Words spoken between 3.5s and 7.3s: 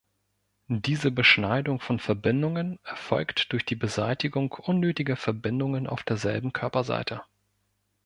durch die Beseitigung unnötiger Verbindungen auf derselben Körperseite.